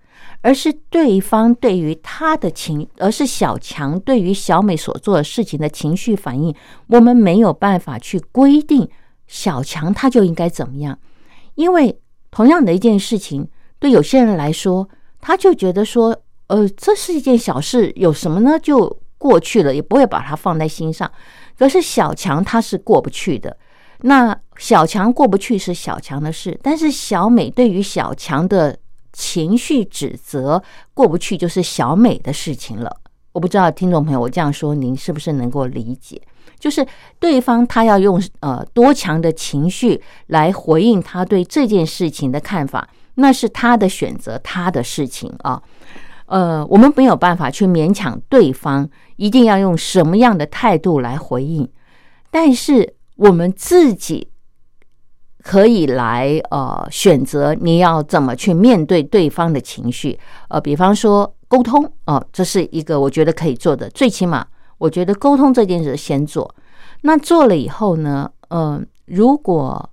[0.42, 6.54] 而是对方对于她的情，而是小强对于小美所做的事情的情绪反应，
[6.88, 8.86] 我们没有办法去规定
[9.26, 10.98] 小强他就应该怎么样，
[11.54, 11.98] 因为
[12.30, 13.48] 同样的一件事情，
[13.78, 14.86] 对有些人来说，
[15.20, 16.14] 他就觉得说，
[16.48, 18.58] 呃，这是一件小事，有什么呢？
[18.58, 21.10] 就过去了，也不会把它放在心上。
[21.58, 23.56] 可是小强他是过不去的，
[24.02, 28.76] 那小强过不去是小强的事，但是小美对于小强的。
[29.18, 32.94] 情绪指责过不去，就是小美的事情了。
[33.32, 36.20] 我不知道听众朋友，我这样说您是不是能够理解？
[36.58, 36.86] 就是
[37.18, 45.62] 对方他要用呃多强的情绪来回应他对这件事情的看法，那是他的选择，他的事情啊。
[46.26, 48.86] 呃，我们没有办法去勉强对方
[49.16, 51.66] 一定要用什么样的态度来回应，
[52.30, 54.30] 但是我们自己。
[55.48, 64.44] 可以来呃选择你要怎么去面对对方的情绪，呃，比方说沟通哦、这是一个我觉得可以做的，最起码
[64.76, 66.52] 我觉得沟通这件事先做。
[67.02, 69.88] 那做了以后呢，嗯、如果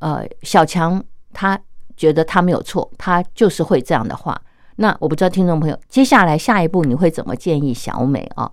[0.00, 1.58] 呃小强他
[1.96, 4.38] 觉得他没有错，他就是会这样的话，
[4.76, 8.52] 那我不知道听众朋友接下来下一步你会怎么建议小美啊？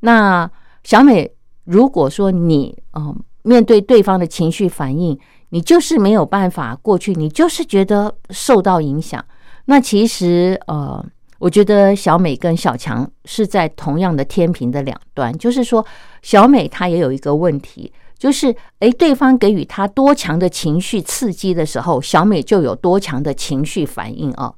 [0.00, 0.50] 那
[0.82, 1.30] 小美
[1.64, 5.18] 如果说你嗯、呃面对对方的情绪反应，
[5.50, 9.22] 你就是没有办法过去，你就是觉得受到影响。
[9.66, 11.04] 那其实呃，
[11.38, 15.84] 我觉得小美跟小强是在同样的天平的两端，就是说
[16.22, 24.54] 小美她也有一个问题，就是诶，对方给予她多强的情绪刺激的时候，小美就有多强的情绪反应哦。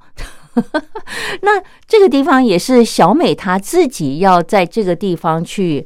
[1.43, 5.85] 那这个地方也是小美她自己要在这个地方去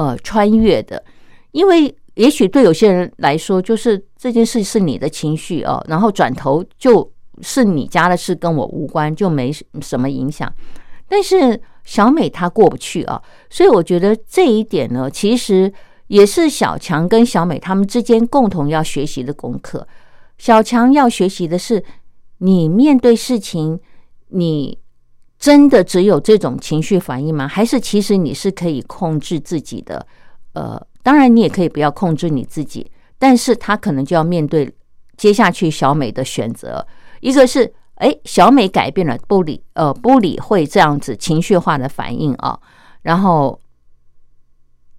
[0.00, 1.04] 呃穿越的，
[1.52, 1.94] 因为。
[2.16, 10.52] 也许对有些人来说，就是这件事是你的情绪哦，然后转头就是你家的事，跟我无关，就没什么影响。
[11.08, 15.72] 但是小美她过不去啊，所以我觉得这一点呢，其实
[16.08, 19.86] 也是小强跟小美他们之间共同要学习的功课。
[20.36, 21.82] 小强要学习的是，
[22.38, 23.80] 你面对事情，
[24.28, 24.76] 你
[25.40, 27.48] 真的只有这种情绪反应吗？
[27.48, 30.06] 还是其实你是可以控制自己的？
[30.52, 30.80] 呃。
[31.02, 34.70] 当然，你也可以不要控制你自己，但是他可能就要面对
[35.16, 36.86] 接下去小美的选择。
[37.20, 42.60] 一个是，哎，小美改变了，不理呃不理会这样子情绪化的反应啊，
[43.00, 43.58] 然后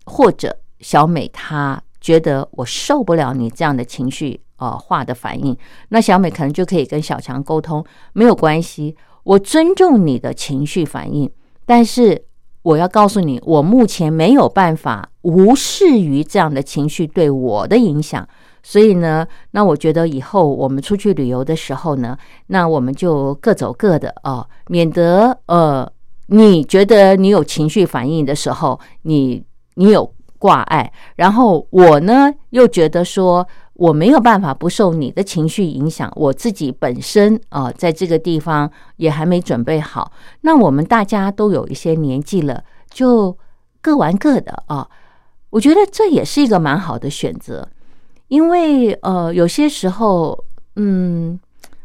[0.05, 5.55] 或者小美她觉得我受不了你这样的情绪呃化的反应，
[5.89, 11.31] 那小美可能就可以跟小强沟通，没有关系，我尊重你的情绪反应，
[11.65, 12.25] 但是。
[12.63, 18.23] 我要告诉你，我目前没有办法无视于这样的情绪对我的影响，
[18.61, 22.15] 所以呢，那我觉得以后我们出去旅游的时候呢，
[22.45, 25.91] 那我们就各走各的哦，免得呃，
[26.27, 29.43] 你觉得你有情绪反应的时候，你
[29.73, 33.47] 你有挂碍，然后我呢又觉得说。
[33.81, 40.11] 我没有办法不受你的情绪影响，我自己本身啊、在这个地方也还没准备好。
[40.41, 43.35] 那我们大家都有一些年纪了，就
[43.81, 44.87] 各玩各的啊。
[45.49, 47.67] 我觉得这也是一个蛮好的选择，
[48.27, 50.37] 因为呃，有些时候，
[50.75, 51.39] 嗯，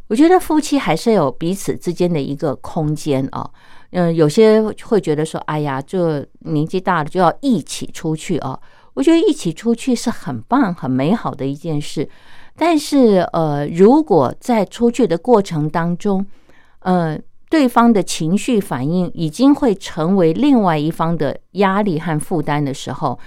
[0.09, 3.51] 我觉得夫妻还是有彼此之间的一个空间啊。
[3.93, 8.61] 嗯、有些会觉得说，哎呀，这年纪大了就要一起出去啊。
[8.97, 12.09] 我觉得一起出去是很棒、很美好的一件事，
[12.57, 16.25] 但是呃，如果在出去的过程当中，
[16.79, 17.19] 呃，
[17.51, 23.19] 对方的情绪反应已经会成为另外一方的压力和负担的时候，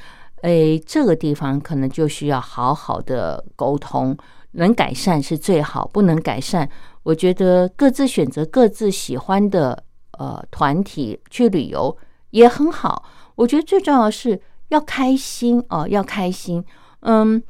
[0.41, 4.17] 诶，这个地方可能就需要好好的沟通，
[4.53, 6.67] 能改善是最好，不能改善，
[7.03, 9.83] 我觉得各自选择各自喜欢的
[10.17, 11.95] 呃团体去旅游
[12.31, 13.05] 也很好。
[13.35, 16.63] 我觉得最重要的是要开心哦、要开心。
[17.01, 17.41] 嗯，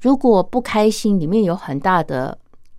[0.00, 2.36] 如果不开心，里面有很大的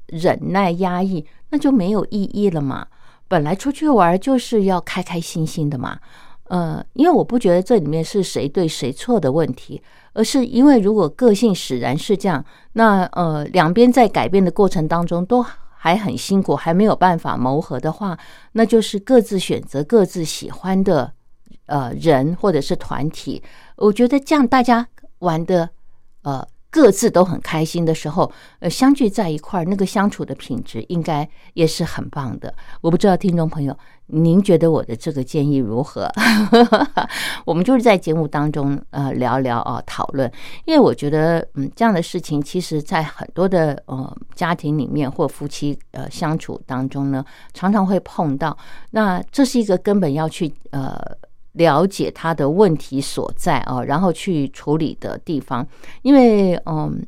[0.08, 2.88] 忍耐压抑，那就没有意义了嘛。
[3.28, 5.99] 本来出去玩就是要开开心心的嘛。
[6.45, 9.82] 呃，因为我不觉得这里面是谁对谁错的问题，
[10.12, 12.43] 而是因为如果个性使然是这样，
[12.74, 15.41] 那呃两边在改变的过程当中都
[15.78, 18.20] 还很辛苦，还没有办法谋合的话，
[18.52, 21.14] 那就是各自选择各自喜欢的
[21.72, 23.42] 呃人或者是团体。
[23.78, 24.86] 我觉得这样大家
[25.20, 25.70] 玩的
[26.24, 32.54] 呃各自都很开心的时候，呃相聚在一块儿，那个相处的品质应该也是很棒的。
[32.82, 33.76] 我不知道听众朋友。
[34.14, 36.12] 您觉得我的这个建议如何？
[37.48, 40.30] 我们就是在节目当中呃聊聊啊讨论，
[40.66, 48.58] 因为我觉得嗯这样的事情，其实在很多的呃家庭里面或夫妻呃相处当中呢，常常会碰到。
[48.90, 51.00] 那这是一个根本要去呃
[51.54, 55.68] 了解他的问题所在啊，然后去处理的地方。
[56.02, 57.02] 因为嗯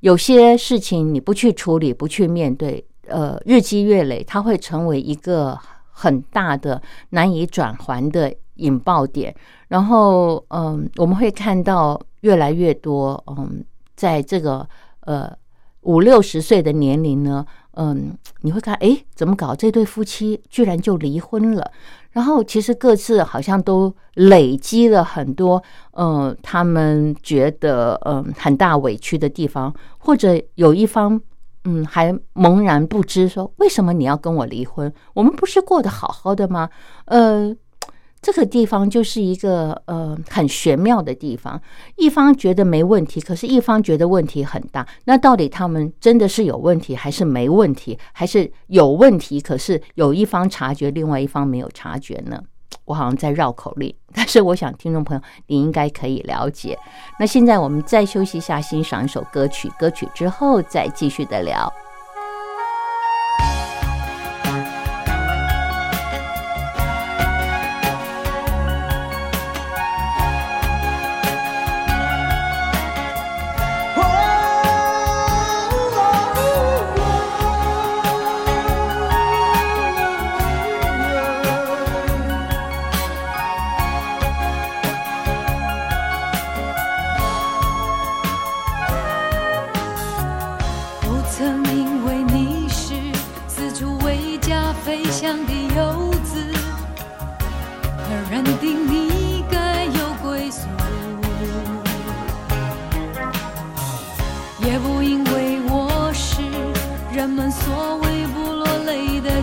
[0.00, 5.58] 有些事情你不去处理、不去面对，呃日积月累，它会成为一个。
[5.96, 9.32] 很大的难以转圜的引爆点，
[9.68, 13.64] 然后嗯，我们会看到越来越多嗯，
[13.94, 14.68] 在这个
[15.02, 15.32] 呃
[15.82, 19.54] 五六十岁的年龄呢，嗯，你会看哎，怎么搞？
[19.54, 21.70] 这对夫妻居然就离婚了，
[22.14, 25.62] 然后其实各自好像都累积了很多
[25.92, 31.20] 嗯，他们觉得嗯很大委屈的地方，或者有一方。
[31.66, 34.92] 嗯，还茫然不知，说为什么你要跟我离婚？
[35.14, 36.68] 我们不是过得好好的吗？
[37.06, 37.56] 呃，
[38.24, 41.60] 这个地方就是一个呃很玄妙的地方。
[41.96, 44.88] 一方觉得没问题，可是一方觉得问题很大。
[45.04, 47.98] 那到底他们真的是有问题，还是没问题？
[48.14, 52.42] 还是有问题，可是有一方察觉，另外一方没有察觉呢？
[52.86, 56.78] 我好像在绕口令，但是我想听众朋友你应该可以了解。
[57.20, 61.70] 那现在我们再休息一下，欣赏一首歌曲，歌曲之后再继续的聊。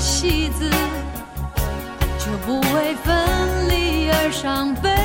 [0.01, 0.67] 戏子，
[2.17, 5.00] 就不为分离而伤悲。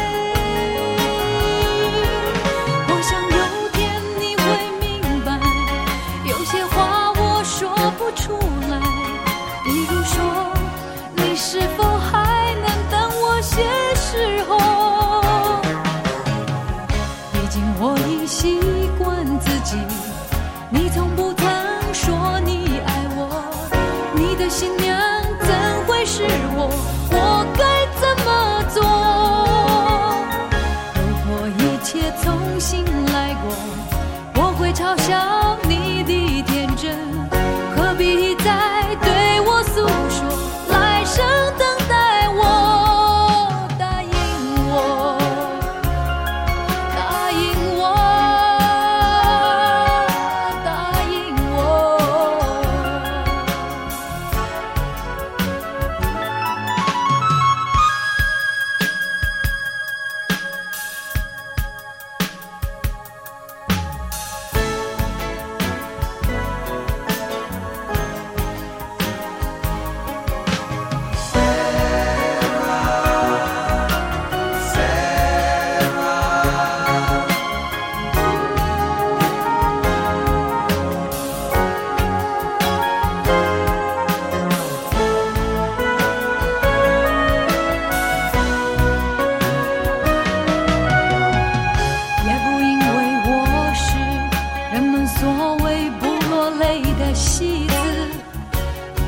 [95.18, 97.74] 所谓不落泪的戏子，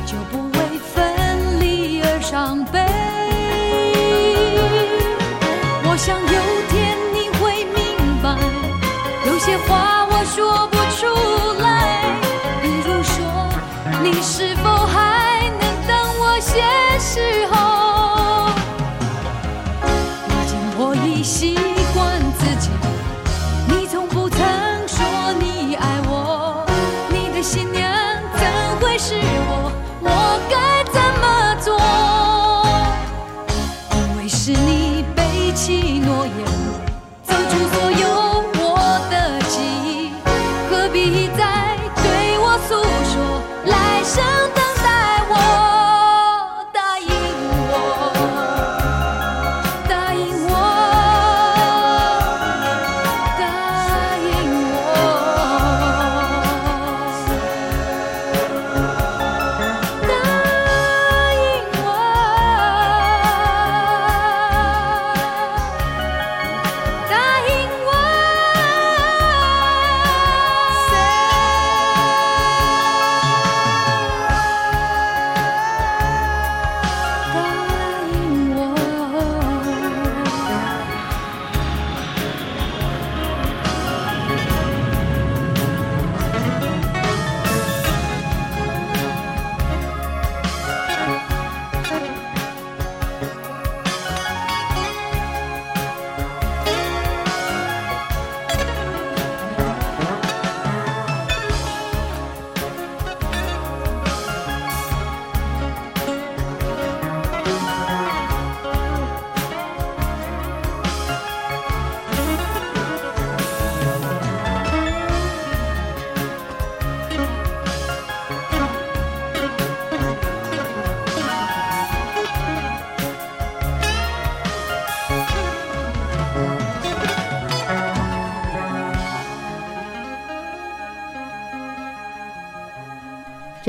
[0.05, 0.59] 就不为
[0.93, 2.79] 分离而伤悲。
[5.85, 6.27] 我想有
[6.69, 7.77] 天你会明
[8.23, 8.25] 白，
[9.27, 10.78] 有些话我说不。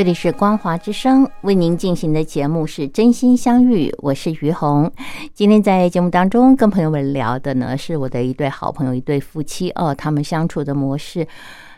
[0.01, 4.91] 这里是光华之声为您进行的节目是真心相遇，我是于红。
[5.35, 11.29] 今天在节目当中跟朋友们聊的呢，是我的一对好朋友，一对夫妻哦，他们相处的模式。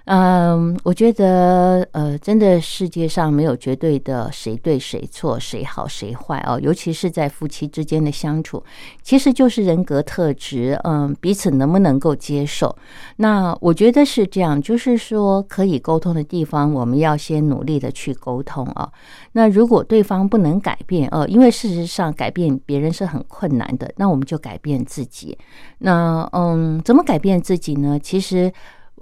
[0.06, 8.62] 嗯，我觉得呃，真的世界上没有绝对的谁对谁错，谁好谁坏哦，尤其是在夫妻之间的相处，
[9.00, 12.76] 其实就是人格特质，嗯，彼此能不能够接受。
[13.16, 18.90] 那我觉得是这样，就是说可以沟通的地方，我们要先努力的去沟通啊。
[19.32, 25.38] 那如果对方不能改变，呃，因为事实上改变别人是很困难的，那我们就改变自己。
[25.78, 27.96] 那嗯，怎么改变自己呢？
[28.02, 28.52] 其实。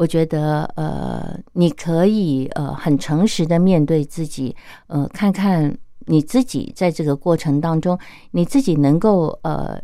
[0.00, 5.76] 我觉得，呃，你可以呃很诚实的面对自己，呃，看看
[6.06, 7.98] 你自己在这个过程当中，
[8.30, 9.78] 你自己能够呃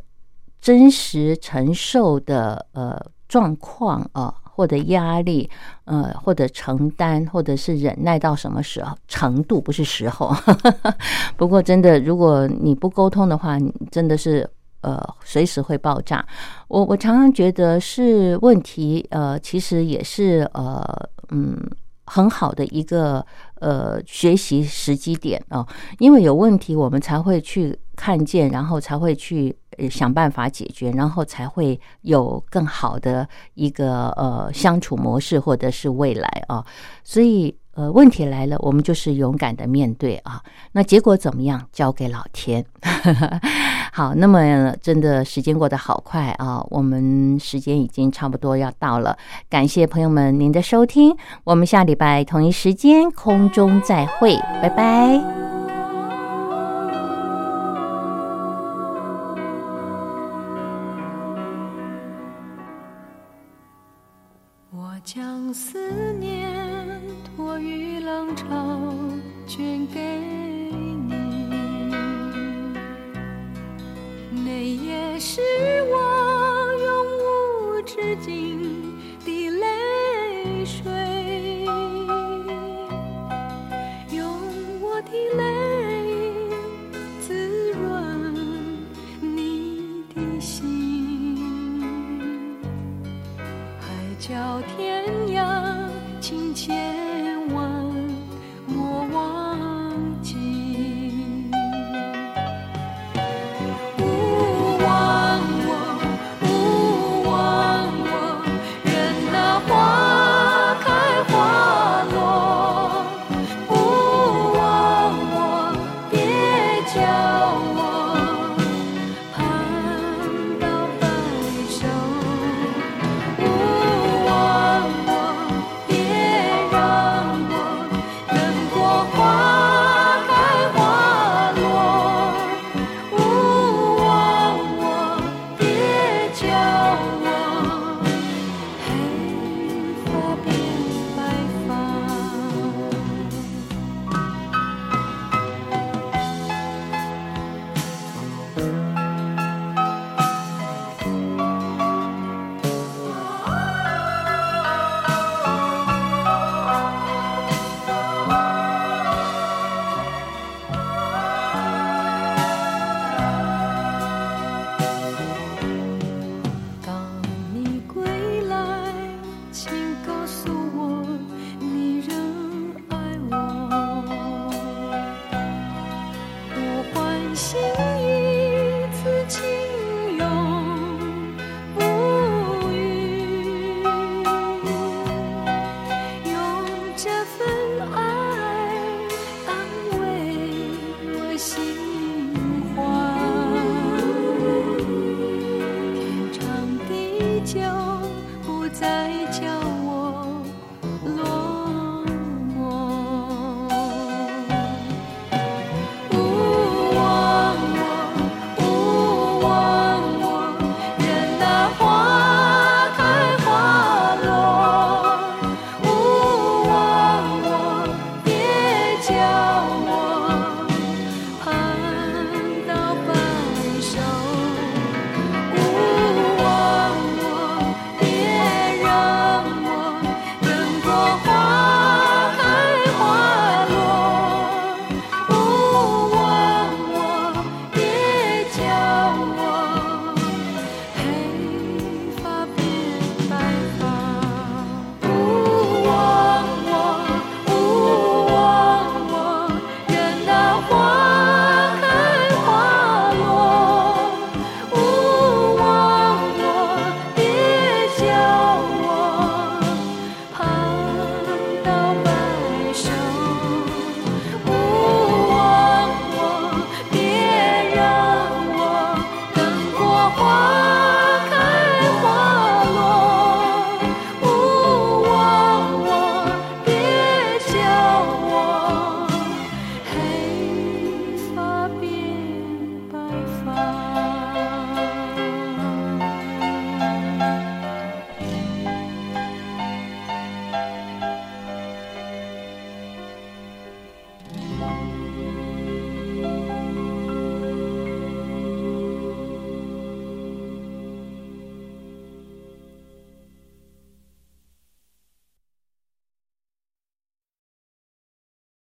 [0.58, 2.98] 真实承受的呃
[3.28, 5.50] 状况啊、或者压力，
[5.84, 10.34] 呃，或者承担，或者是忍耐到什么时候程度，不是时候。
[11.36, 13.58] 不过，真的，如果你不沟通的话，
[13.90, 14.48] 真的是。
[14.80, 16.24] 呃，随时会爆炸。
[16.68, 20.84] 我我常常觉得是问题，呃，其实也是呃，
[21.30, 21.58] 嗯，
[22.04, 23.24] 很好的一个
[23.60, 25.66] 呃学习时机点哦。
[25.98, 29.56] 因为有问题，我们才会去看见，然后才会去
[29.90, 36.64] 想办法解决，然后才会有更好的一个呃相处模式或者是未来啊。
[37.02, 37.56] 所以。
[37.76, 40.42] 呃，问题来了，我们就是勇敢的面对啊。
[40.72, 42.64] 那结果怎么样，交给老天。
[43.92, 49.16] 好，那么真的时间过得好快啊，我们时间已经差不多要到了。
[49.50, 51.14] 感谢朋友们您的收听，
[51.44, 55.35] 我们下礼拜同一时间空中再会，拜拜。
[77.96, 78.45] 日记